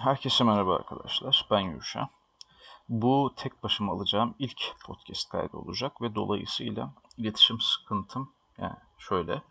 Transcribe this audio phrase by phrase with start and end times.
[0.00, 1.46] Herkese merhaba arkadaşlar.
[1.50, 2.08] Ben Yuşa.
[2.88, 9.42] Bu tek başıma alacağım ilk podcast kaydı olacak ve dolayısıyla iletişim sıkıntım yani şöyle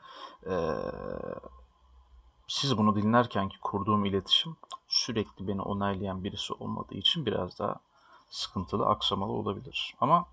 [0.45, 0.75] eee,
[2.47, 4.55] siz bunu dinlerken ki kurduğum iletişim
[4.87, 7.75] sürekli beni onaylayan birisi olmadığı için biraz daha
[8.29, 9.96] sıkıntılı, aksamalı olabilir.
[10.01, 10.25] Ama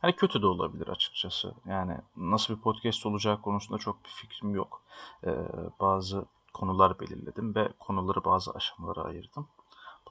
[0.00, 1.54] hani kötü de olabilir açıkçası.
[1.66, 4.82] Yani nasıl bir podcast olacağı konusunda çok bir fikrim yok.
[5.26, 5.34] Eee,
[5.80, 6.24] bazı
[6.54, 9.48] konular belirledim ve konuları bazı aşamalara ayırdım.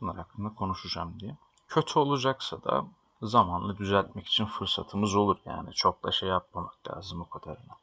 [0.02, 1.38] Bunlar hakkında konuşacağım diye.
[1.68, 2.86] Kötü olacaksa da
[3.22, 5.74] zamanla düzeltmek için fırsatımız olur yani.
[5.74, 7.76] Çok da şey yapmamak lazım o kadarına.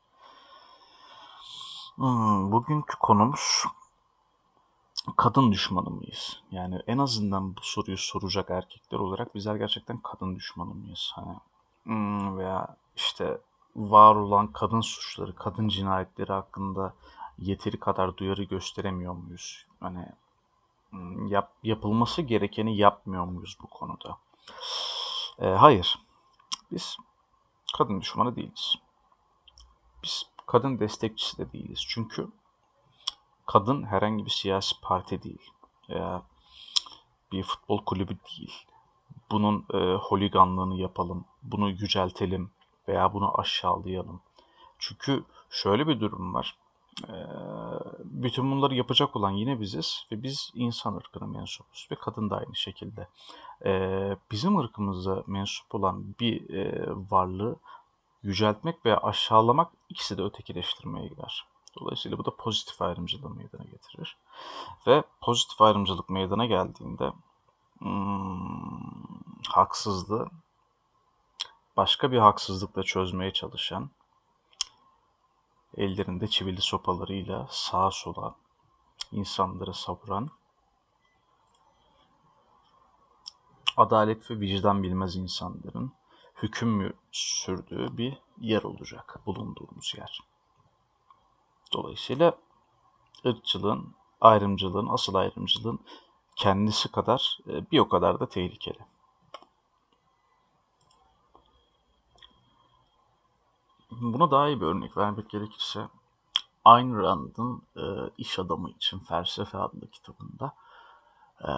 [1.96, 3.64] Hmm, bugünkü konumuz
[5.16, 6.42] kadın düşmanı mıyız?
[6.50, 11.12] Yani en azından bu soruyu soracak erkekler olarak bizler gerçekten kadın düşmanı mıyız?
[11.14, 11.36] Hani
[11.84, 13.40] hmm, veya işte
[13.76, 16.94] var olan kadın suçları, kadın cinayetleri hakkında
[17.40, 19.66] yeteri kadar duyarı gösteremiyor muyuz?
[19.80, 20.06] Hani
[20.90, 24.18] hmm, yap, yapılması gerekeni yapmıyor muyuz bu konuda?
[25.38, 25.98] Ee, hayır.
[26.72, 26.96] Biz
[27.76, 28.74] kadın düşmanı değiliz.
[30.02, 31.84] Biz kadın destekçisi de değiliz.
[31.88, 32.28] Çünkü
[33.46, 35.50] kadın herhangi bir siyasi parti değil.
[35.88, 36.22] Veya
[37.32, 38.66] bir futbol kulübü değil.
[39.30, 42.50] Bunun e, holiganlığını yapalım, bunu yüceltelim
[42.88, 44.20] veya bunu aşağılayalım.
[44.78, 46.56] Çünkü şöyle bir durum var.
[47.08, 47.12] Ee,
[48.04, 52.56] bütün bunları yapacak olan yine biziz ve biz insan ırkına mensubuz ve kadın da aynı
[52.56, 53.08] şekilde.
[53.64, 57.56] Ee, bizim ırkımıza mensup olan bir e, varlığı
[58.22, 61.44] yüceltmek veya aşağılamak ikisi de ötekileştirmeye girer.
[61.80, 64.16] Dolayısıyla bu da pozitif ayrımcılığı meydana getirir.
[64.86, 67.12] Ve pozitif ayrımcılık meydana geldiğinde
[67.78, 68.80] hmm,
[69.48, 70.28] haksızlığı
[71.76, 73.90] başka bir haksızlıkla çözmeye çalışan
[75.76, 78.34] ellerinde çivili sopalarıyla sağa sola
[79.12, 80.30] insanları savuran,
[83.76, 85.92] adalet ve vicdan bilmez insanların
[86.42, 90.20] hüküm sürdüğü bir yer olacak bulunduğumuz yer.
[91.72, 92.38] Dolayısıyla
[93.26, 95.78] ırkçılığın, ayrımcılığın, asıl ayrımcılığın
[96.36, 98.78] kendisi kadar e, bir o kadar da tehlikeli.
[103.90, 105.88] Buna daha iyi bir örnek vermek gerekirse
[106.64, 107.82] Ayn Rand'ın e,
[108.18, 110.54] İş Adamı için Felsefe adlı kitabında
[111.40, 111.50] e,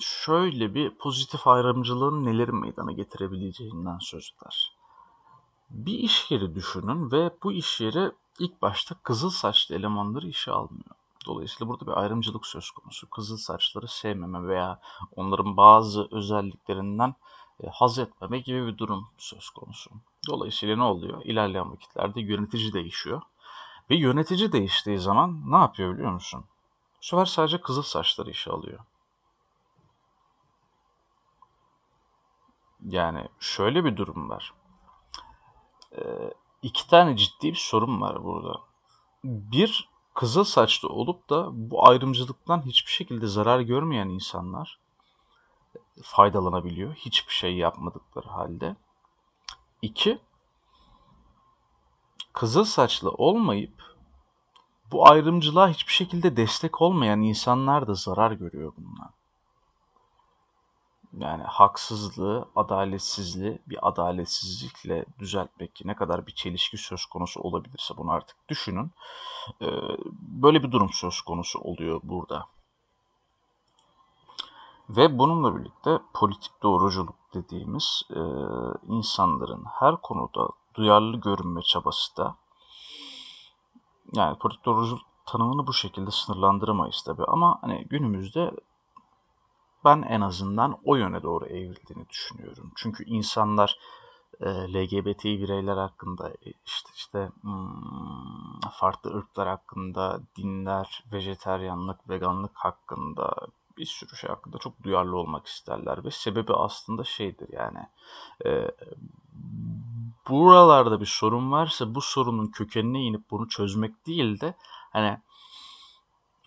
[0.00, 4.72] şöyle bir pozitif ayrımcılığın neleri meydana getirebileceğinden söz eder.
[5.70, 10.96] Bir iş yeri düşünün ve bu iş yeri ilk başta kızıl saçlı elemanları işe almıyor.
[11.26, 13.10] Dolayısıyla burada bir ayrımcılık söz konusu.
[13.10, 14.80] Kızıl saçları sevmeme veya
[15.16, 17.14] onların bazı özelliklerinden
[17.70, 19.90] haz etmeme gibi bir durum söz konusu.
[20.28, 21.24] Dolayısıyla ne oluyor?
[21.24, 23.22] İlerleyen vakitlerde yönetici değişiyor.
[23.90, 26.44] Ve yönetici değiştiği zaman ne yapıyor biliyor musun?
[27.00, 28.80] Bu sefer sadece kızıl saçları işe alıyor.
[32.84, 34.52] Yani şöyle bir durum var.
[35.98, 38.60] Ee, iki tane ciddi bir sorun var burada.
[39.24, 44.78] Bir, kızıl saçlı olup da bu ayrımcılıktan hiçbir şekilde zarar görmeyen insanlar
[46.02, 46.94] faydalanabiliyor.
[46.94, 48.76] Hiçbir şey yapmadıkları halde.
[49.82, 50.18] İki,
[52.32, 53.96] kızıl saçlı olmayıp
[54.92, 59.10] bu ayrımcılığa hiçbir şekilde destek olmayan insanlar da zarar görüyor bundan.
[61.18, 68.36] Yani haksızlığı, adaletsizliği bir adaletsizlikle düzeltmek ne kadar bir çelişki söz konusu olabilirse bunu artık
[68.48, 68.90] düşünün.
[70.20, 72.46] Böyle bir durum söz konusu oluyor burada.
[74.88, 78.20] Ve bununla birlikte politik doğruculuk dediğimiz e,
[78.88, 82.36] insanların her konuda duyarlı görünme çabası da
[84.14, 88.50] yani politik doğruculuk tanımını bu şekilde sınırlandıramayız tabi ama hani günümüzde
[89.84, 92.72] ben en azından o yöne doğru evrildiğini düşünüyorum.
[92.76, 93.78] Çünkü insanlar
[94.40, 96.32] e, LGBT bireyler hakkında
[96.66, 103.34] işte işte hmm, farklı ırklar hakkında, dinler, vejeteryanlık, veganlık hakkında
[103.78, 107.86] bir sürü şey hakkında çok duyarlı olmak isterler ve sebebi aslında şeydir yani
[108.46, 108.70] e,
[110.28, 114.54] buralarda bir sorun varsa bu sorunun kökenine inip bunu çözmek değil de
[114.92, 115.18] hani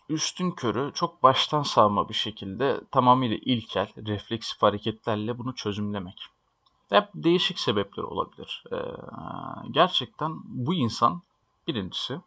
[0.09, 6.25] üstün körü çok baştan savma bir şekilde tamamıyla ilkel, refleksif hareketlerle bunu çözümlemek.
[6.89, 8.63] Hep değişik sebepler olabilir.
[8.71, 8.75] Ee,
[9.71, 11.21] gerçekten bu insan
[11.67, 12.21] birincisi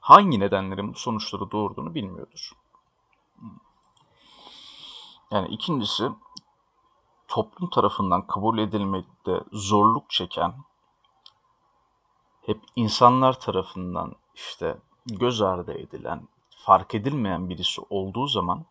[0.00, 2.52] hangi nedenlerin bu sonuçları doğurduğunu bilmiyordur.
[5.30, 6.10] Yani ikincisi
[7.28, 10.54] toplum tarafından kabul edilmekte zorluk çeken
[12.46, 18.64] hep insanlar tarafından işte göz ardı edilen, fark edilmeyen birisi olduğu zaman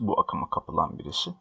[0.00, 1.34] bu akıma kapılan birisi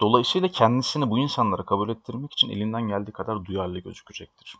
[0.00, 4.56] dolayısıyla kendisini bu insanlara kabul ettirmek için elinden geldiği kadar duyarlı gözükecektir.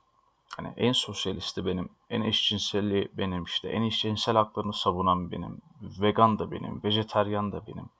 [0.56, 5.62] Hani en sosyalisti benim, en eşcinselli benim işte, en eşcinsel haklarını savunan benim,
[6.00, 7.90] vegan da benim, vejeteryan da benim,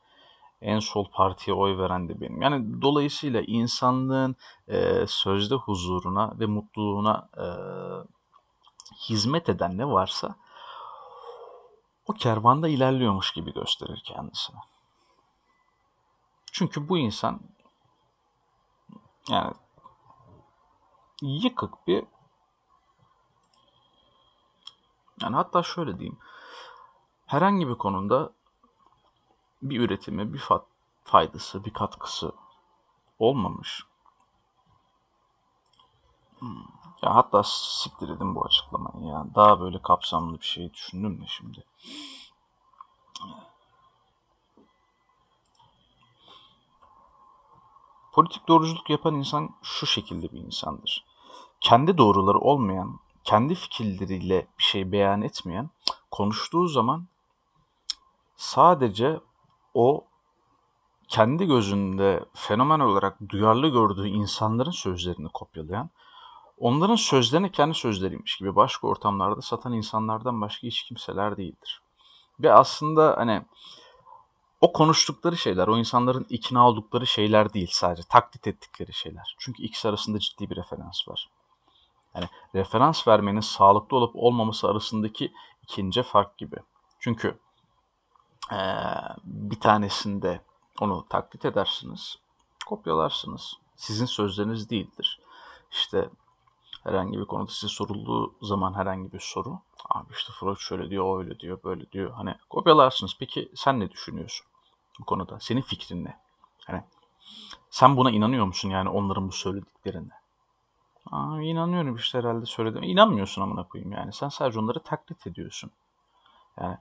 [0.60, 2.42] en sol partiye oy veren de benim.
[2.42, 4.36] Yani dolayısıyla insanlığın
[4.68, 7.46] e, sözde huzuruna ve mutluluğuna e,
[9.08, 10.36] hizmet eden ne varsa
[12.06, 14.58] o kervanda ilerliyormuş gibi gösterir kendisini.
[16.52, 17.40] Çünkü bu insan
[19.28, 19.54] yani
[21.22, 22.04] yıkık bir
[25.22, 26.18] yani hatta şöyle diyeyim.
[27.26, 28.32] Herhangi bir konuda
[29.70, 30.43] bir üretimi, bir
[31.05, 32.32] faydası, bir katkısı
[33.19, 33.84] olmamış.
[36.38, 36.64] Hmm.
[37.02, 39.26] Ya hatta siktir edin bu açıklamayı ya.
[39.34, 41.64] Daha böyle kapsamlı bir şey düşündüm de şimdi.
[48.12, 51.05] Politik doğruculuk yapan insan şu şekilde bir insandır.
[51.60, 55.70] Kendi doğruları olmayan, kendi fikirleriyle bir şey beyan etmeyen,
[56.10, 57.06] konuştuğu zaman
[58.37, 59.20] sadece
[59.74, 60.04] o
[61.08, 65.90] kendi gözünde fenomen olarak duyarlı gördüğü insanların sözlerini kopyalayan,
[66.58, 71.82] onların sözlerini kendi sözleriymiş gibi başka ortamlarda satan insanlardan başka hiç kimseler değildir.
[72.40, 73.42] Ve aslında hani
[74.60, 79.36] o konuştukları şeyler, o insanların ikna oldukları şeyler değil sadece, taklit ettikleri şeyler.
[79.38, 81.30] Çünkü ikisi arasında ciddi bir referans var.
[82.14, 85.32] Yani referans vermenin sağlıklı olup olmaması arasındaki
[85.62, 86.56] ikinci fark gibi.
[86.98, 87.38] Çünkü
[88.52, 88.56] ee,
[89.25, 90.41] bir tanesinde
[90.81, 92.19] onu taklit edersiniz,
[92.67, 93.56] kopyalarsınız.
[93.76, 95.20] Sizin sözleriniz değildir.
[95.70, 96.08] İşte
[96.85, 99.58] herhangi bir konuda size sorulduğu zaman herhangi bir soru.
[99.88, 102.12] Abi işte Freud şöyle diyor, öyle diyor, böyle diyor.
[102.12, 103.17] Hani kopyalarsınız.
[103.19, 104.46] Peki sen ne düşünüyorsun
[105.00, 105.41] bu konuda?
[105.41, 106.20] Senin fikrin ne?
[106.67, 106.82] Hani
[107.70, 110.12] sen buna inanıyor musun yani onların bu söylediklerine?
[111.11, 112.82] Aa, inanıyorum işte herhalde söyledim.
[112.82, 114.12] İnanmıyorsun amına koyayım yani.
[114.12, 115.70] Sen sadece onları taklit ediyorsun.
[116.61, 116.79] Yani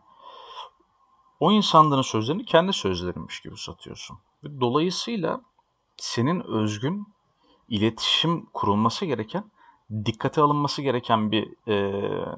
[1.39, 4.17] o insanların sözlerini kendi sözlerinmiş gibi satıyorsun.
[4.61, 5.41] Dolayısıyla
[5.97, 7.07] senin özgün
[7.69, 9.51] iletişim kurulması gereken,
[10.05, 12.35] dikkate alınması gereken bir e,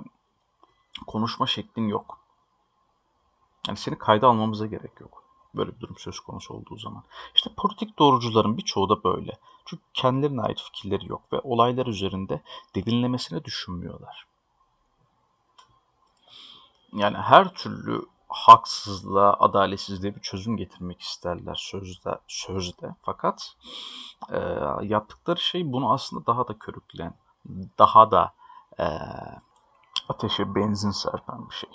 [1.08, 2.20] konuşma şeklin yok.
[3.68, 5.24] Yani seni kayda almamıza gerek yok.
[5.56, 7.04] Böyle bir durum söz konusu olduğu zaman.
[7.36, 9.38] İşte politik doğrucuların birçoğu da böyle.
[9.66, 12.42] Çünkü kendilerine ait fikirleri yok ve olaylar üzerinde
[12.76, 14.26] derinlemesine düşünmüyorlar.
[16.94, 22.96] Yani her türlü haksızlığa, adaletsizliğe bir çözüm getirmek isterler sözde, sözde.
[23.02, 23.56] Fakat
[24.30, 24.40] e,
[24.82, 27.14] yaptıkları şey bunu aslında daha da körükleyen,
[27.80, 28.34] daha da
[28.80, 28.86] e,
[30.10, 31.70] ateşe benzin serpen bir şey.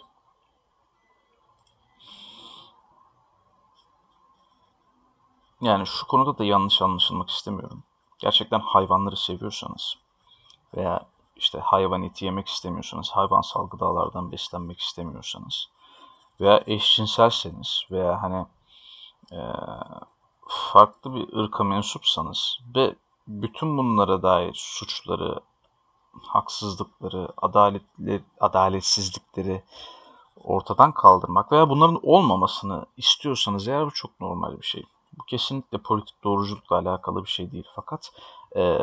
[5.60, 7.82] Yani şu konuda da yanlış anlaşılmak istemiyorum.
[8.18, 9.94] Gerçekten hayvanları seviyorsanız
[10.76, 11.06] veya
[11.36, 15.68] işte hayvan eti yemek istemiyorsanız, hayvansal gıdalardan beslenmek istemiyorsanız
[16.40, 18.46] veya eşcinselseniz veya hani
[19.32, 19.40] e,
[20.48, 22.94] farklı bir ırka mensupsanız ve
[23.28, 25.40] bütün bunlara dair suçları,
[26.22, 29.62] haksızlıkları, adaletli, adaletsizlikleri
[30.44, 34.85] ortadan kaldırmak veya bunların olmamasını istiyorsanız eğer bu çok normal bir şey.
[35.18, 37.68] Bu kesinlikle politik doğruculukla alakalı bir şey değil.
[37.75, 38.12] Fakat
[38.56, 38.78] e,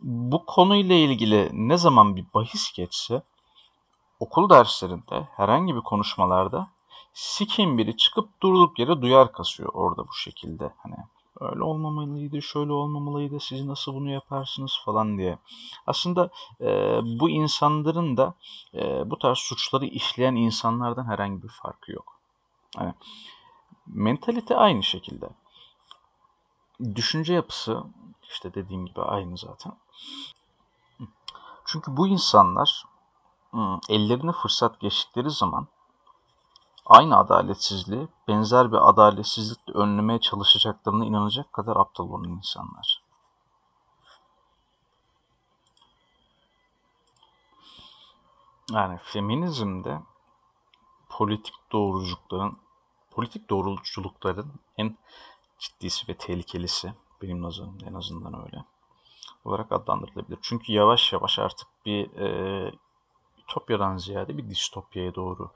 [0.00, 3.22] bu konuyla ilgili ne zaman bir bahis geçse
[4.20, 6.68] okul derslerinde herhangi bir konuşmalarda
[7.14, 10.74] sikin biri çıkıp durduk yere duyar kasıyor orada bu şekilde.
[10.78, 10.96] Hani
[11.40, 15.38] öyle olmamalıydı, şöyle olmamalıydı, siz nasıl bunu yaparsınız falan diye.
[15.86, 16.30] Aslında
[16.60, 18.34] e, bu insanların da
[18.74, 22.20] e, bu tarz suçları işleyen insanlardan herhangi bir farkı yok.
[22.76, 22.94] Hani
[23.86, 25.28] mentalite aynı şekilde.
[26.94, 27.82] Düşünce yapısı
[28.30, 29.72] işte dediğim gibi aynı zaten.
[31.64, 32.84] Çünkü bu insanlar
[33.88, 35.68] ellerine fırsat geçtikleri zaman
[36.86, 43.04] aynı adaletsizliği benzer bir adaletsizlikle önlemeye çalışacaklarına inanacak kadar aptal olan insanlar.
[48.72, 50.00] Yani feminizmde
[51.08, 52.58] politik doğruculukların
[53.10, 54.98] politik doğruculukların en
[55.58, 58.64] ciddisi ve tehlikelisi benim nazarımda en azından öyle
[59.44, 60.38] olarak adlandırılabilir.
[60.42, 62.72] Çünkü yavaş yavaş artık bir e,
[63.38, 65.50] ütopyadan ziyade bir distopyaya doğru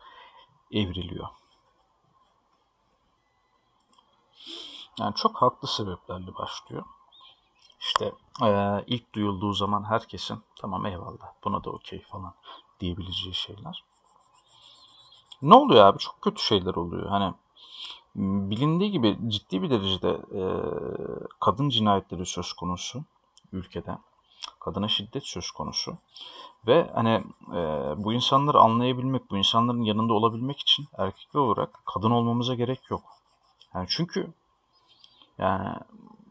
[0.70, 1.28] evriliyor.
[4.98, 6.84] Yani çok haklı sebeplerle başlıyor.
[7.80, 12.34] İşte e, ilk duyulduğu zaman herkesin tamam eyvallah buna da okey falan
[12.80, 13.84] diyebileceği şeyler.
[15.42, 15.98] Ne oluyor abi?
[15.98, 17.08] Çok kötü şeyler oluyor.
[17.08, 17.34] Hani
[18.50, 20.42] bilindiği gibi ciddi bir derecede e,
[21.40, 23.04] kadın cinayetleri söz konusu
[23.52, 23.98] ülkede.
[24.68, 25.98] Kadına şiddet söz konusu.
[26.66, 27.60] Ve hani e,
[27.96, 33.02] bu insanları anlayabilmek, bu insanların yanında olabilmek için erkekler olarak kadın olmamıza gerek yok.
[33.74, 34.32] Yani çünkü
[35.38, 35.76] yani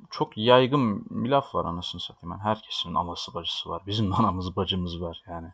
[0.09, 2.31] çok yaygın bir laf var anasını satayım.
[2.31, 3.81] Yani herkesin anası bacısı var.
[3.87, 5.47] Bizim de anamız bacımız var yani.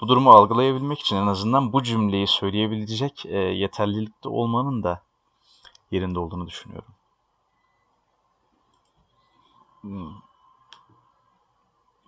[0.00, 5.02] Bu durumu algılayabilmek için en azından bu cümleyi söyleyebilecek e, yeterlilikte olmanın da
[5.90, 6.94] yerinde olduğunu düşünüyorum.
[9.80, 10.27] Hmm.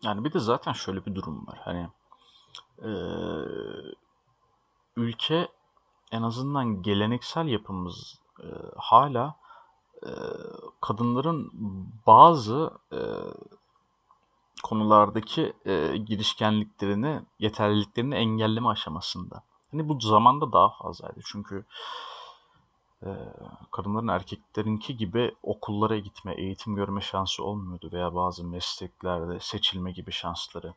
[0.02, 1.60] Yani bir de zaten şöyle bir durum var.
[1.64, 1.88] Hani
[2.82, 2.90] e,
[4.96, 5.48] ülke
[6.12, 9.36] en azından geleneksel yapımız e, hala
[10.02, 10.10] e,
[10.80, 11.52] kadınların
[12.06, 13.00] bazı e,
[14.62, 19.42] konulardaki e, girişkenliklerini, yeterliliklerini engelleme aşamasında.
[19.70, 21.20] Hani bu zamanda daha fazlaydı.
[21.24, 21.64] Çünkü
[23.70, 30.74] kadınların erkeklerinki gibi okullara gitme, eğitim görme şansı olmuyordu veya bazı mesleklerde seçilme gibi şansları.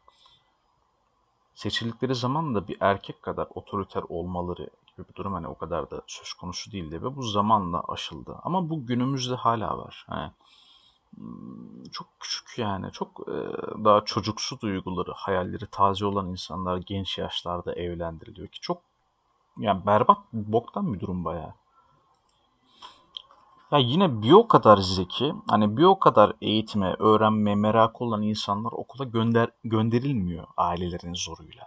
[1.55, 6.01] Seçildikleri zaman da bir erkek kadar otoriter olmaları gibi bir durum hani o kadar da
[6.07, 8.39] söz konusu değildi ve bu zamanla aşıldı.
[8.43, 10.05] Ama bu günümüzde hala var.
[10.07, 10.31] Hani
[11.91, 13.33] çok küçük yani çok e,
[13.83, 18.81] daha çocuksu duyguları, hayalleri taze olan insanlar genç yaşlarda evlendiriliyor ki çok
[19.57, 21.53] yani berbat boktan bir durum bayağı.
[23.71, 28.71] Ya yine bir o kadar zeki, hani bir o kadar eğitime, öğrenmeye merakı olan insanlar
[28.71, 31.65] okula gönder gönderilmiyor ailelerin zoruyla.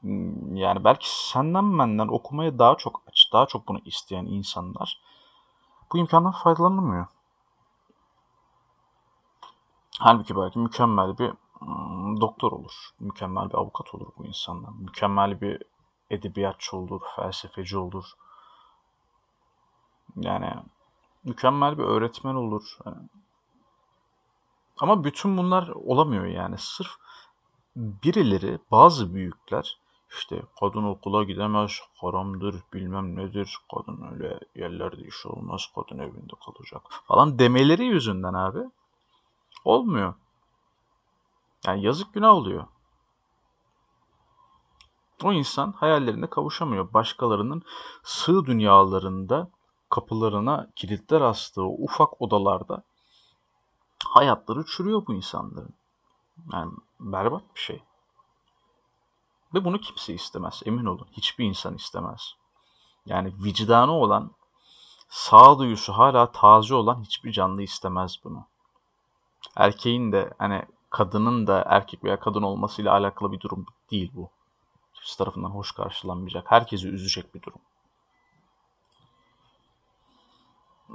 [0.00, 5.00] Hmm, yani belki senden benden okumaya daha çok aç, daha çok bunu isteyen insanlar
[5.92, 7.06] bu imkandan faydalanamıyor.
[9.98, 15.62] Halbuki belki mükemmel bir hmm, doktor olur, mükemmel bir avukat olur bu insanlar, mükemmel bir
[16.10, 18.04] edebiyatçı olur, felsefeci olur.
[20.16, 20.54] Yani
[21.24, 22.78] mükemmel bir öğretmen olur.
[24.78, 26.58] Ama bütün bunlar olamıyor yani.
[26.58, 26.90] Sırf
[27.76, 29.78] birileri, bazı büyükler
[30.10, 36.82] işte kadın okula gidemez, haramdır, bilmem nedir, kadın öyle yerlerde iş olmaz, kadın evinde kalacak
[37.08, 38.70] falan demeleri yüzünden abi
[39.64, 40.14] olmuyor.
[41.66, 42.66] Yani yazık günah oluyor.
[45.24, 46.92] O insan hayallerine kavuşamıyor.
[46.94, 47.62] Başkalarının
[48.02, 49.50] sığ dünyalarında
[49.88, 52.82] kapılarına kilitler astığı ufak odalarda
[54.04, 55.74] hayatları çürüyor bu insanların.
[56.52, 57.82] Yani berbat bir şey.
[59.54, 60.62] Ve bunu kimse istemez.
[60.64, 61.06] Emin olun.
[61.12, 62.34] Hiçbir insan istemez.
[63.06, 64.30] Yani vicdanı olan,
[65.08, 68.46] sağduyusu hala taze olan hiçbir canlı istemez bunu.
[69.56, 74.30] Erkeğin de hani kadının da erkek veya kadın olmasıyla alakalı bir durum değil bu.
[74.94, 76.50] Kimse tarafından hoş karşılanmayacak.
[76.50, 77.60] Herkesi üzecek bir durum.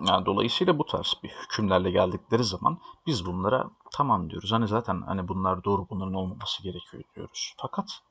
[0.08, 4.52] Yani dolayısıyla bu tarz bir hükümlerle geldikleri zaman biz bunlara tamam diyoruz.
[4.52, 7.54] Hani zaten hani bunlar doğru bunların olmaması gerekiyor diyoruz.
[7.58, 8.02] Fakat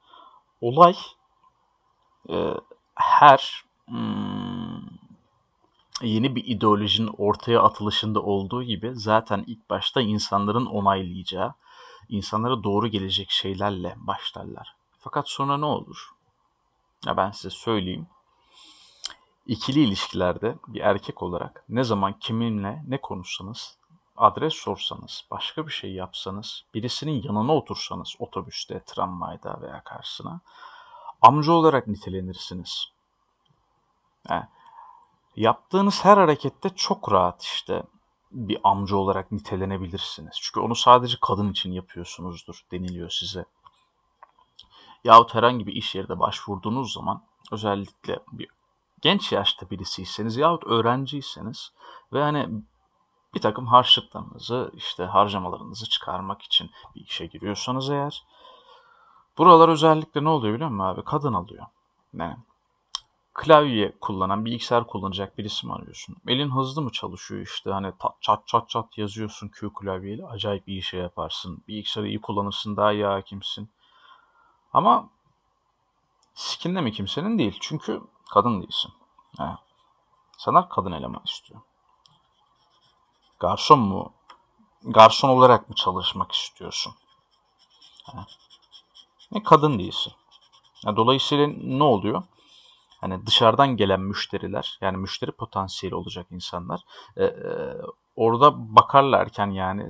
[0.60, 0.96] olay
[2.30, 2.54] e,
[2.94, 4.82] her hmm,
[6.02, 11.54] yeni bir ideolojinin ortaya atılışında olduğu gibi zaten ilk başta insanların onaylayacağı,
[12.08, 14.74] insanlara doğru gelecek şeylerle başlarlar.
[14.98, 16.10] Fakat sonra ne olur?
[17.06, 18.06] Ya ben size söyleyeyim.
[19.46, 23.78] İkili ilişkilerde bir erkek olarak ne zaman kiminle ne konuşsanız,
[24.16, 30.40] adres sorsanız, başka bir şey yapsanız, birisinin yanına otursanız otobüste, tramvayda veya karşısına
[31.22, 32.92] amca olarak nitelenirsiniz.
[34.28, 34.44] Yani
[35.36, 37.82] yaptığınız her harekette çok rahat işte
[38.32, 40.38] bir amca olarak nitelenebilirsiniz.
[40.40, 43.44] Çünkü onu sadece kadın için yapıyorsunuzdur deniliyor size.
[45.04, 47.22] Yahut herhangi bir iş yerinde başvurduğunuz zaman
[47.52, 48.48] özellikle bir
[49.02, 51.72] genç yaşta birisiyseniz yahut öğrenciyseniz
[52.12, 52.48] ve hani
[53.34, 58.24] bir takım harçlıklarınızı işte harcamalarınızı çıkarmak için bir işe giriyorsanız eğer
[59.38, 61.04] buralar özellikle ne oluyor biliyor musun abi?
[61.04, 61.66] Kadın alıyor.
[62.14, 62.36] Yani
[63.34, 66.16] klavye kullanan, bilgisayar kullanacak birisi mi arıyorsun?
[66.28, 71.00] Elin hızlı mı çalışıyor işte hani çat çat çat yazıyorsun Q klavyeyle acayip iyi şey
[71.00, 71.64] yaparsın.
[71.68, 73.70] Bilgisayarı iyi kullanırsın daha iyi hakimsin.
[74.72, 75.08] Ama
[76.34, 77.58] sikinde mi kimsenin değil.
[77.60, 78.00] Çünkü
[78.32, 78.92] kadın değilsin.
[79.38, 79.44] He.
[80.38, 81.60] Sana kadın eleman istiyor.
[83.40, 84.12] Garson mu?
[84.82, 86.94] Garson olarak mı çalışmak istiyorsun?
[88.04, 88.18] He.
[89.32, 90.12] Ne kadın değilsin.
[90.86, 92.22] Dolayısıyla ne oluyor?
[93.00, 96.80] Hani dışarıdan gelen müşteriler, yani müşteri potansiyeli olacak insanlar,
[97.16, 97.74] e, e,
[98.16, 99.88] orada bakarlarken yani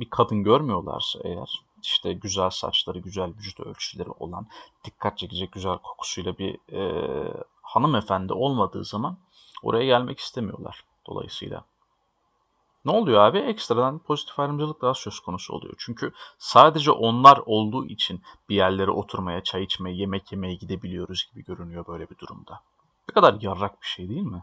[0.00, 4.46] bir kadın görmüyorlarsa eğer, işte güzel saçları, güzel vücut ölçüleri olan,
[4.84, 6.82] dikkat çekecek güzel kokusuyla bir e,
[7.70, 9.18] hanımefendi olmadığı zaman
[9.62, 11.64] oraya gelmek istemiyorlar dolayısıyla.
[12.84, 13.38] Ne oluyor abi?
[13.38, 15.74] Ekstradan pozitif ayrımcılık daha söz konusu oluyor.
[15.78, 21.86] Çünkü sadece onlar olduğu için bir yerlere oturmaya, çay içmeye, yemek yemeye gidebiliyoruz gibi görünüyor
[21.86, 22.60] böyle bir durumda.
[23.08, 24.42] Ne kadar yarrak bir şey değil mi?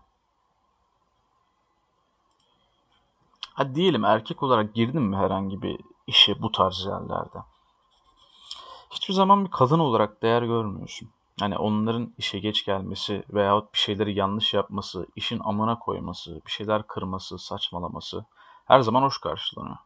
[3.54, 7.40] Hadi diyelim erkek olarak girdin mi herhangi bir işe bu tarz yerlerde?
[8.92, 11.10] Hiçbir zaman bir kadın olarak değer görmüyorsun.
[11.40, 16.88] Hani onların işe geç gelmesi veyahut bir şeyleri yanlış yapması, işin amına koyması, bir şeyler
[16.88, 18.26] kırması, saçmalaması
[18.66, 19.78] her zaman hoş karşılanıyor.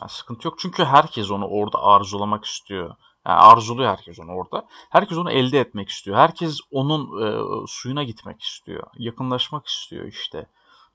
[0.00, 2.96] Yani sıkıntı yok çünkü herkes onu orada arzulamak istiyor.
[3.26, 4.66] Yani arzuluyor herkes onu orada.
[4.90, 6.16] Herkes onu elde etmek istiyor.
[6.16, 8.86] Herkes onun e, suyuna gitmek istiyor.
[8.98, 10.46] Yakınlaşmak istiyor işte.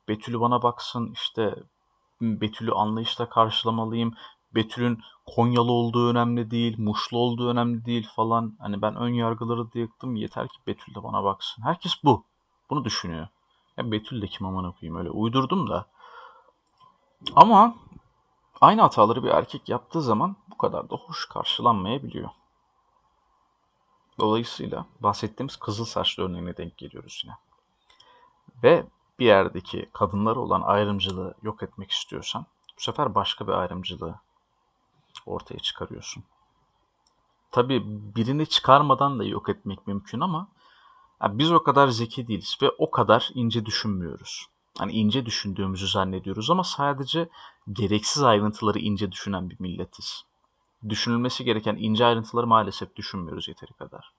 [0.07, 1.55] Betül'ü bana baksın işte
[2.21, 4.13] Betül'ü anlayışla karşılamalıyım.
[4.55, 8.55] Betül'ün Konyalı olduğu önemli değil, Muşlu olduğu önemli değil falan.
[8.59, 10.15] Hani ben ön yargıları da yıktım.
[10.15, 11.63] Yeter ki Betül de bana baksın.
[11.63, 12.25] Herkes bu.
[12.69, 13.27] Bunu düşünüyor.
[13.77, 15.85] Ya Betül de kim aman okuyayım öyle uydurdum da.
[17.35, 17.75] Ama
[18.61, 22.29] aynı hataları bir erkek yaptığı zaman bu kadar da hoş karşılanmayabiliyor.
[24.19, 27.33] Dolayısıyla bahsettiğimiz kızıl saçlı örneğine denk geliyoruz yine.
[28.63, 28.85] Ve
[29.19, 32.45] bir yerdeki kadınlara olan ayrımcılığı yok etmek istiyorsan
[32.77, 34.19] bu sefer başka bir ayrımcılığı
[35.25, 36.23] ortaya çıkarıyorsun.
[37.51, 37.83] Tabii
[38.15, 40.47] birini çıkarmadan da yok etmek mümkün ama
[41.23, 44.45] biz o kadar zeki değiliz ve o kadar ince düşünmüyoruz.
[44.77, 47.29] Hani ince düşündüğümüzü zannediyoruz ama sadece
[47.71, 50.25] gereksiz ayrıntıları ince düşünen bir milletiz.
[50.89, 54.13] Düşünülmesi gereken ince ayrıntıları maalesef düşünmüyoruz yeteri kadar.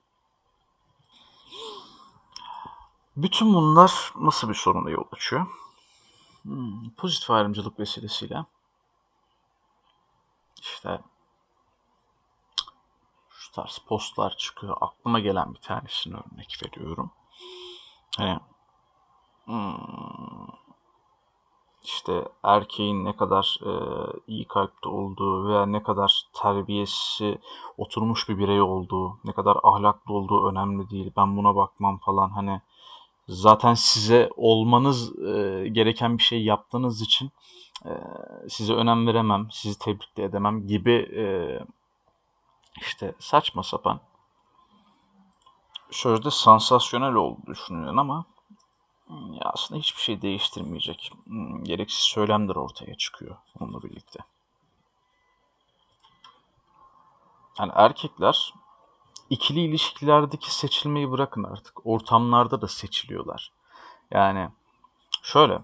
[3.17, 5.47] Bütün bunlar nasıl bir soruna yol açıyor?
[6.43, 8.45] Hmm, pozitif ayrımcılık vesilesiyle
[10.61, 10.99] işte
[13.29, 14.77] şu tarz postlar çıkıyor.
[14.81, 17.11] Aklıma gelen bir tanesini örnek veriyorum.
[18.17, 18.39] Hani
[19.45, 20.47] hmm,
[21.83, 23.71] işte erkeğin ne kadar e,
[24.27, 27.37] iyi kalpte olduğu veya ne kadar terbiyesi
[27.77, 31.11] oturmuş bir birey olduğu, ne kadar ahlaklı olduğu önemli değil.
[31.17, 32.61] Ben buna bakmam falan hani
[33.27, 37.31] zaten size olmanız e, gereken bir şey yaptığınız için
[37.85, 37.91] e,
[38.49, 41.25] size önem veremem, sizi tebrik de edemem gibi e,
[42.81, 43.99] işte saçma sapan
[45.91, 48.25] sözde sansasyonel olduğu düşünülen ama
[49.09, 51.11] ya aslında hiçbir şey değiştirmeyecek.
[51.25, 54.19] Hmm, gereksiz söylemler ortaya çıkıyor onunla birlikte.
[57.59, 58.53] Yani erkekler
[59.29, 61.87] ikili ilişkilerdeki seçilmeyi bırakın artık.
[61.87, 63.51] Ortamlarda da seçiliyorlar.
[64.11, 64.49] Yani
[65.23, 65.63] şöyle hmm,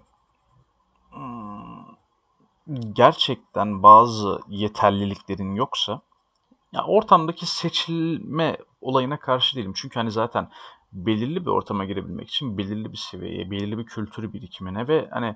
[2.94, 6.02] gerçekten bazı yeterliliklerin yoksa
[6.74, 9.74] ya ortamdaki seçilme olayına karşı değilim.
[9.76, 10.50] Çünkü hani zaten
[10.92, 15.36] belirli bir ortama girebilmek için belirli bir seviyeye, belirli bir kültürü birikimine ve hani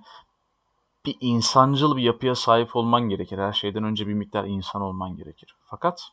[1.05, 3.37] bir insancıl bir yapıya sahip olman gerekir.
[3.37, 5.55] Her şeyden önce bir miktar insan olman gerekir.
[5.65, 6.11] Fakat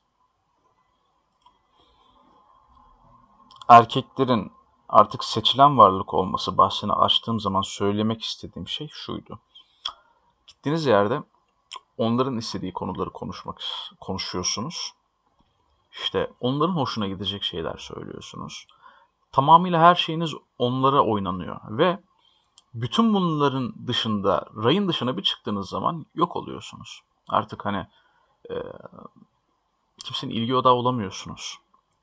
[3.68, 4.52] erkeklerin
[4.88, 9.38] artık seçilen varlık olması bahsini açtığım zaman söylemek istediğim şey şuydu.
[10.46, 11.22] Gittiğiniz yerde
[11.98, 13.60] onların istediği konuları konuşmak
[14.00, 14.94] konuşuyorsunuz.
[15.92, 18.66] İşte onların hoşuna gidecek şeyler söylüyorsunuz.
[19.32, 21.98] Tamamıyla her şeyiniz onlara oynanıyor ve
[22.74, 27.02] bütün bunların dışında, rayın dışına bir çıktığınız zaman yok oluyorsunuz.
[27.28, 27.86] Artık hani
[28.50, 28.54] e,
[30.04, 31.58] kimsenin ilgi odağı olamıyorsunuz.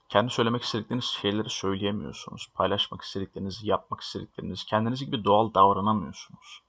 [0.08, 2.48] Kendi söylemek istedikleriniz şeyleri söyleyemiyorsunuz.
[2.54, 6.62] Paylaşmak istediklerinizi, yapmak istediklerinizi, kendiniz gibi doğal davranamıyorsunuz.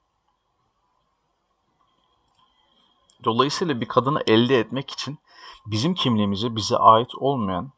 [3.23, 5.19] Dolayısıyla bir kadını elde etmek için
[5.65, 7.71] bizim kimliğimizi bize ait olmayan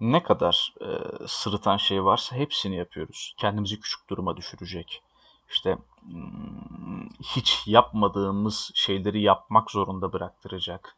[0.00, 0.86] ne kadar e,
[1.26, 3.34] sırıtan şey varsa hepsini yapıyoruz.
[3.38, 5.02] Kendimizi küçük duruma düşürecek.
[5.50, 10.96] İşte hmm, hiç yapmadığımız şeyleri yapmak zorunda bıraktıracak.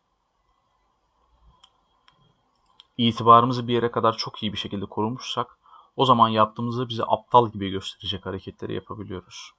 [2.96, 5.58] İtibarımızı bir yere kadar çok iyi bir şekilde korumuşsak
[5.96, 9.50] o zaman yaptığımızda bizi aptal gibi gösterecek hareketleri yapabiliyoruz.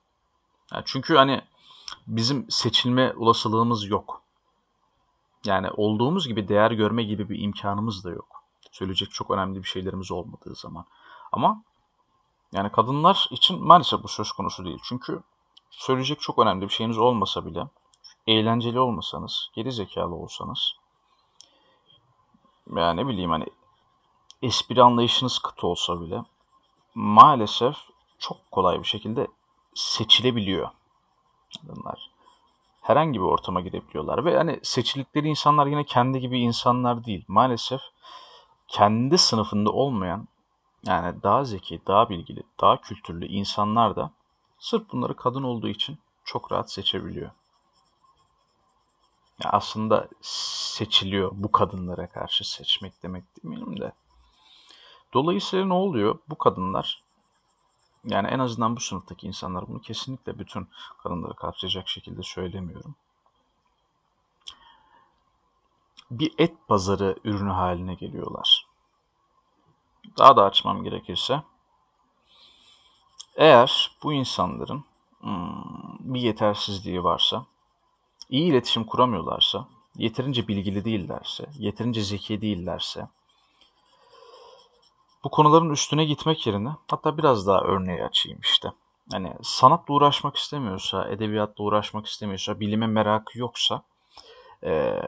[0.74, 1.42] Yani çünkü hani
[2.08, 4.22] bizim seçilme olasılığımız yok.
[5.46, 8.44] Yani olduğumuz gibi değer görme gibi bir imkanımız da yok.
[8.72, 10.86] Söyleyecek çok önemli bir şeylerimiz olmadığı zaman.
[11.32, 11.64] Ama
[12.52, 14.80] yani kadınlar için maalesef bu söz konusu değil.
[14.84, 15.22] Çünkü
[15.70, 17.68] söyleyecek çok önemli bir şeyiniz olmasa bile,
[18.28, 20.76] eğlenceli olmasanız, geri zekalı olsanız,
[22.76, 23.46] yani ne bileyim hani
[24.42, 26.24] espri anlayışınız kıt olsa bile
[26.96, 27.76] maalesef
[28.20, 29.28] çok kolay bir şekilde
[29.74, 30.70] seçilebiliyor
[31.58, 32.10] kadınlar.
[32.82, 37.26] herhangi bir ortama girebiliyorlar ve hani seçilikleri insanlar yine kendi gibi insanlar değil.
[37.28, 37.82] Maalesef
[38.68, 40.28] kendi sınıfında olmayan
[40.86, 44.12] yani daha zeki, daha bilgili, daha kültürlü insanlar da
[44.60, 47.32] sırf bunları kadın olduğu için çok rahat seçebiliyor.
[49.44, 53.92] Ya aslında seçiliyor bu kadınlara karşı seçmek demek demeyelim de.
[55.14, 56.20] Dolayısıyla ne oluyor?
[56.30, 57.05] Bu kadınlar
[58.06, 60.68] yani en azından bu sınıftaki insanlar bunu kesinlikle bütün
[61.04, 62.96] kadınları kapsayacak şekilde söylemiyorum.
[66.12, 68.68] Bir et pazarı ürünü haline geliyorlar.
[70.18, 71.44] Daha da açmam gerekirse
[73.36, 74.84] eğer bu insanların
[75.20, 77.46] hmm, bir yetersizliği varsa,
[78.30, 83.08] iyi iletişim kuramıyorlarsa, yeterince bilgili değillerse, yeterince zeki değillerse,
[85.26, 88.72] bu konuların üstüne gitmek yerine hatta biraz daha örneği açayım işte.
[89.12, 93.82] Hani sanatla uğraşmak istemiyorsa, edebiyatla uğraşmak istemiyorsa, bilime merakı yoksa
[94.64, 95.02] e,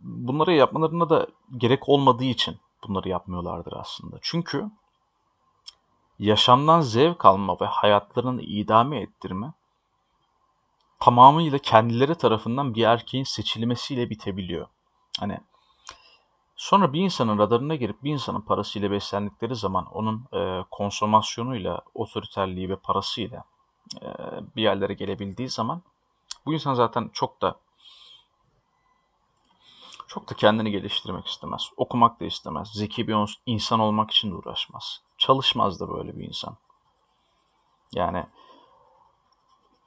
[0.00, 2.56] bunları yapmalarına da gerek olmadığı için
[2.88, 4.16] bunları yapmıyorlardır aslında.
[4.22, 4.70] Çünkü
[6.18, 9.52] yaşamdan zevk alma ve hayatlarını idame ettirme
[11.00, 14.66] tamamıyla kendileri tarafından bir erkeğin seçilmesiyle bitebiliyor.
[15.20, 15.38] Hani
[16.62, 22.76] Sonra bir insanın radarına girip bir insanın parasıyla beslendikleri zaman onun e, konsomasyonuyla, otoriterliği ve
[22.76, 23.44] parasıyla
[24.02, 24.08] e,
[24.56, 25.82] bir yerlere gelebildiği zaman
[26.46, 27.56] bu insan zaten çok da
[30.06, 31.70] çok da kendini geliştirmek istemez.
[31.76, 32.68] Okumak da istemez.
[32.72, 35.02] Zeki bir insan olmak için de uğraşmaz.
[35.18, 36.56] Çalışmaz da böyle bir insan.
[37.92, 38.26] Yani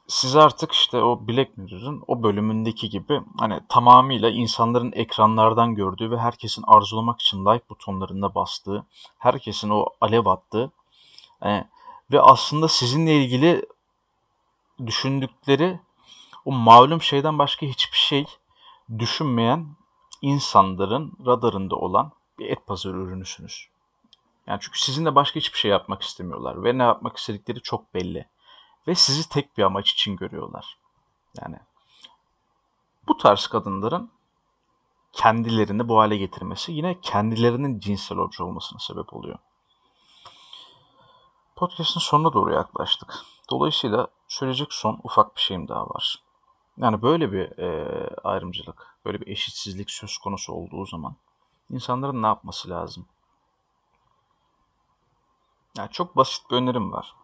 [0.08, 6.18] siz artık işte o Black Mirror'ın o bölümündeki gibi hani tamamıyla insanların ekranlardan gördüğü ve
[6.18, 8.86] herkesin arzulamak için like butonlarında bastığı,
[9.18, 10.72] herkesin o alev attığı
[11.40, 11.68] hani,
[12.12, 13.66] ve aslında sizinle ilgili
[14.86, 15.80] düşündükleri
[16.46, 18.26] o malum şeyden başka hiçbir şey
[19.00, 19.68] düşünmeyen
[20.22, 23.68] insanların radarında olan bir et pazarı ürünüsünüz.
[24.48, 28.28] Yani çünkü sizinle başka hiçbir şey yapmak istemiyorlar ve ne yapmak istedikleri çok belli
[28.88, 30.78] ve sizi tek bir amaç için görüyorlar.
[31.42, 31.60] Yani
[33.08, 34.12] bu tarz kadınların
[35.14, 39.40] kendilerini bu hale getirmesi yine kendilerinin cinsel obje olmasına sebep oluyor.
[41.56, 43.14] Podcast'ın sonuna doğru yaklaştık.
[43.50, 46.24] Dolayısıyla söyleyecek son ufak bir şeyim daha var.
[46.78, 51.16] Yani böyle bir e, ayrımcılık, böyle bir eşitsizlik söz konusu olduğu zaman
[51.70, 53.06] insanların ne yapması lazım?
[55.78, 57.16] Yani çok basit bir önerim var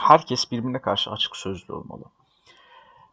[0.00, 2.04] herkes birbirine karşı açık sözlü olmalı.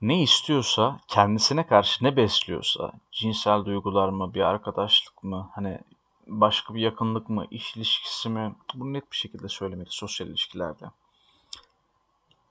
[0.02, 5.80] Ne istiyorsa, kendisine karşı ne besliyorsa, cinsel duygular mı, bir arkadaşlık mı, hani
[6.28, 10.86] başka bir yakınlık mı, iş ilişkisi mi, bunu net bir şekilde söylemeli sosyal ilişkilerde.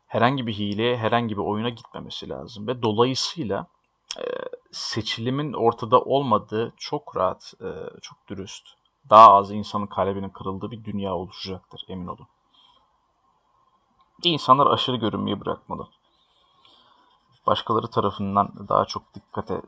[0.06, 3.66] Herhangi bir hileye, herhangi bir oyuna gitmemesi lazım ve dolayısıyla
[4.72, 7.54] seçilimin ortada olmadığı çok rahat,
[8.02, 8.68] çok dürüst,
[9.10, 12.26] daha az insanın kalbinin kırıldığı bir dünya oluşacaktır emin olun.
[14.22, 15.88] İnsanlar aşırı görünmeyi bırakmalı.
[17.46, 19.62] Başkaları tarafından daha çok dikkate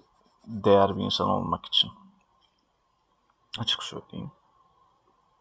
[0.47, 1.91] değer bir insan olmak için.
[3.59, 4.31] Açık söyleyeyim.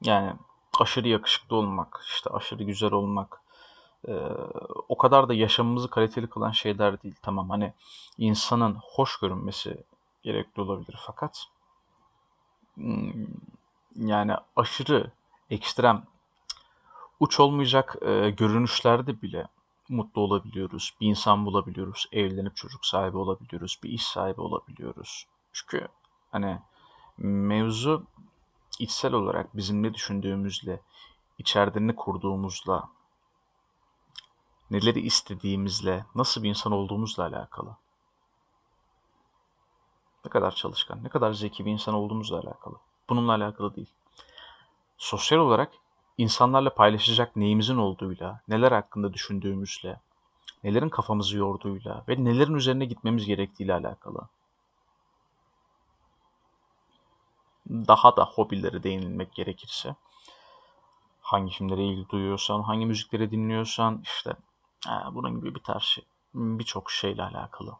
[0.02, 0.34] Yani
[0.80, 3.42] aşırı yakışıklı olmak, işte aşırı güzel olmak,
[4.08, 4.14] e,
[4.90, 7.16] o kadar da yaşamımızı kaliteli kılan şeyler değil.
[7.22, 7.74] Tamam hani
[8.18, 9.84] insanın hoş görünmesi
[10.24, 11.44] gerekli olabilir fakat
[12.76, 13.28] hmm,
[13.96, 15.12] yani aşırı
[15.50, 16.06] ekstrem
[17.20, 19.48] uç olmayacak e, görünüşlerde bile
[19.90, 20.94] mutlu olabiliyoruz.
[21.02, 22.06] Bir insan bulabiliyoruz.
[22.12, 23.80] Evlenip çocuk sahibi olabiliyoruz.
[23.84, 25.28] Bir iş sahibi olabiliyoruz.
[25.54, 25.88] Çünkü
[26.32, 26.60] hani
[27.18, 28.04] mevzu
[28.80, 30.82] içsel olarak bizim ne düşündüğümüzle,
[31.38, 32.90] içeride ne kurduğumuzla,
[34.72, 37.76] neleri istediğimizle, nasıl bir insan olduğumuzla alakalı.
[40.26, 42.76] Ne kadar çalışkan, ne kadar zeki bir insan olduğumuzla alakalı.
[43.10, 43.94] Bununla alakalı değil.
[44.98, 45.72] Sosyal olarak
[46.18, 50.00] insanlarla paylaşacak neyimizin olduğuyla, neler hakkında düşündüğümüzle,
[50.64, 54.20] nelerin kafamızı yorduğuyla ve nelerin üzerine gitmemiz gerektiğiyle alakalı.
[57.70, 59.96] Daha da hobilere değinilmek gerekirse,
[61.22, 64.36] hangi filmlere ilgi duyuyorsan, hangi müzikleri dinliyorsan, işte
[65.12, 67.76] bunun gibi bir tarz şey, birçok şeyle alakalı.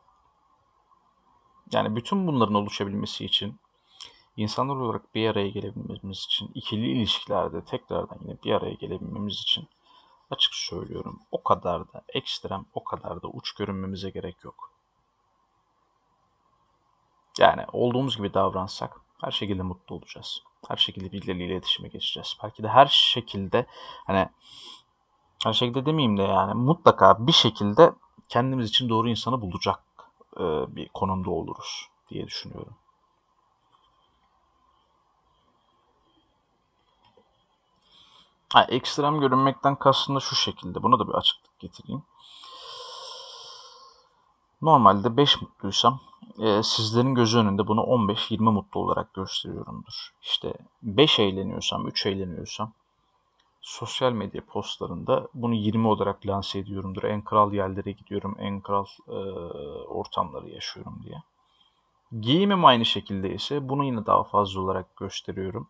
[1.72, 3.60] Yani bütün bunların oluşabilmesi için
[4.38, 9.68] İnsanlar olarak bir araya gelebilmemiz için, ikili ilişkilerde tekrardan yine bir araya gelebilmemiz için
[10.30, 14.72] açık söylüyorum o kadar da ekstrem, o kadar da uç görünmemize gerek yok.
[17.40, 20.44] Yani olduğumuz gibi davransak her şekilde mutlu olacağız.
[20.68, 22.38] Her şekilde birileriyle iletişime geçeceğiz.
[22.44, 23.66] Belki de her şekilde
[24.06, 24.30] hani
[25.44, 27.94] her şekilde demeyeyim de yani mutlaka bir şekilde
[28.30, 29.80] kendimiz için doğru insanı bulacak
[30.68, 32.76] bir konumda oluruz diye düşünüyorum.
[38.56, 40.84] Ha, ekstrem görünmekten kastım şu şekilde.
[40.84, 42.04] Buna da bir açıklık getireyim.
[44.62, 46.00] Normalde 5 mutluysam
[46.40, 50.14] e, sizlerin gözü önünde bunu 15-20 mutlu olarak gösteriyorumdur.
[50.22, 52.72] İşte 5 eğleniyorsam, 3 eğleniyorsam
[53.62, 57.04] sosyal medya postlarında bunu 20 olarak lanse ediyorumdur.
[57.04, 59.12] En kral yerlere gidiyorum, en kral e,
[59.88, 61.24] ortamları yaşıyorum diye.
[62.22, 65.68] Giyimim aynı şekilde ise bunu yine daha fazla olarak gösteriyorum.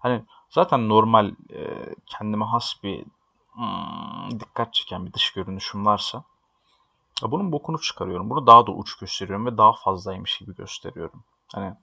[0.00, 3.04] Hani zaten normal e, kendime has bir
[3.52, 6.24] hmm, dikkat çeken bir dış görünüşüm varsa
[7.22, 8.30] bunun bokunu çıkarıyorum.
[8.30, 11.24] Bunu daha da uç gösteriyorum ve daha fazlaymış gibi gösteriyorum.
[11.54, 11.74] Hani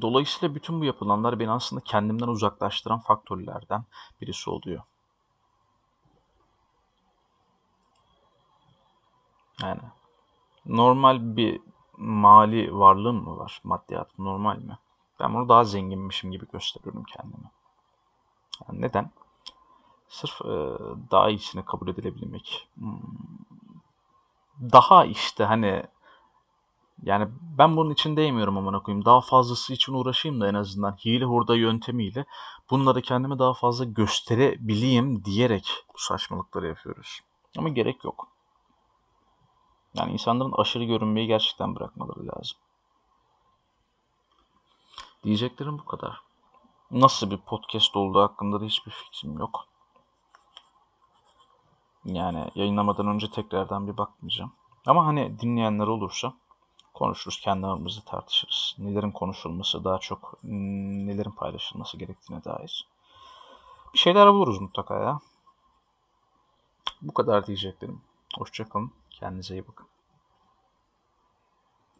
[0.00, 3.84] dolayısıyla bütün bu yapılanlar beni aslında kendimden uzaklaştıran faktörlerden
[4.20, 4.82] birisi oluyor.
[9.62, 9.80] Yani
[10.66, 11.60] normal bir
[11.96, 13.60] mali varlığım mı var?
[13.64, 14.78] Maddiyat normal mi?
[15.20, 17.50] Ben bunu daha zenginmişim gibi gösteriyorum kendime.
[18.68, 19.10] Yani neden?
[20.08, 20.54] Sırf e,
[21.10, 22.68] daha iyisini kabul edilebilmek.
[22.78, 23.00] Hmm.
[24.60, 25.86] Daha işte hani
[27.02, 27.28] yani
[27.58, 29.04] ben bunun için değmiyorum amına koyayım.
[29.04, 32.24] Daha fazlası için uğraşayım da en azından hile hurda yöntemiyle
[32.70, 37.20] bunları kendime daha fazla gösterebileyim diyerek bu saçmalıkları yapıyoruz.
[37.58, 38.28] Ama gerek yok.
[39.94, 42.58] Yani insanların aşırı görünmeyi gerçekten bırakmaları lazım.
[45.24, 46.20] Diyeceklerim bu kadar.
[46.90, 49.66] Nasıl bir podcast olduğu hakkında da hiçbir fikrim yok.
[52.04, 54.52] Yani yayınlamadan önce tekrardan bir bakmayacağım.
[54.86, 56.32] Ama hani dinleyenler olursa
[56.94, 58.76] konuşuruz, kendi aramızda tartışırız.
[58.78, 62.86] Nelerin konuşulması daha çok nelerin paylaşılması gerektiğine dair.
[63.94, 65.20] Bir şeyler buluruz mutlaka ya.
[67.02, 68.00] Bu kadar diyeceklerim.
[68.38, 68.92] Hoşçakalın.
[69.10, 69.86] Kendinize iyi bakın.